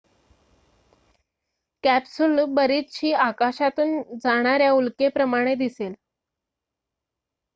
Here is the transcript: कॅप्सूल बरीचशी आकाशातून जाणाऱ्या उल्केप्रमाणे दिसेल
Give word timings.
कॅप्सूल 1.83 2.43
बरीचशी 2.53 3.11
आकाशातून 3.15 4.01
जाणाऱ्या 4.23 4.71
उल्केप्रमाणे 4.71 5.53
दिसेल 5.55 5.93